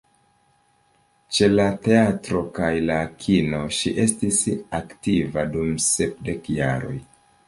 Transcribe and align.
Ĉe 1.39 1.49
la 1.57 1.65
teatro 1.87 2.39
kaj 2.55 2.69
la 2.91 2.95
kino, 3.25 3.59
ŝi 3.81 3.91
estis 4.05 4.39
aktiva 4.79 5.45
dum 5.57 5.77
sepdek 5.89 6.49
jaroj. 6.55 6.95